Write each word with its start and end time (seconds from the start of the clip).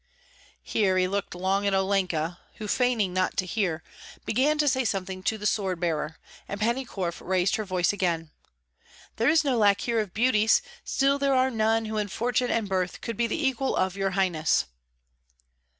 Here 0.63 0.97
he 0.97 1.07
looked 1.07 1.35
long 1.35 1.67
at 1.67 1.75
Olenka, 1.75 2.39
who, 2.55 2.67
feigning 2.67 3.13
not 3.13 3.37
to 3.37 3.45
hear, 3.45 3.83
began 4.25 4.57
to 4.57 4.67
say 4.67 4.83
something 4.83 5.21
to 5.21 5.37
the 5.37 5.45
sword 5.45 5.79
bearer; 5.79 6.17
and 6.47 6.59
Pani 6.59 6.85
Korf 6.87 7.21
raised 7.23 7.55
her 7.57 7.65
voice 7.65 7.93
again, 7.93 8.31
"There 9.17 9.29
is 9.29 9.43
no 9.43 9.59
lack 9.59 9.81
here 9.81 9.99
of 9.99 10.11
beauties; 10.15 10.63
still 10.83 11.19
there 11.19 11.35
are 11.35 11.51
none 11.51 11.85
who 11.85 11.97
in 11.97 12.07
fortune 12.07 12.49
and 12.49 12.67
birth 12.67 13.01
could 13.01 13.15
be 13.15 13.27
the 13.27 13.45
equal 13.47 13.75
of 13.75 13.95
your 13.95 14.09
highness." 14.17 14.65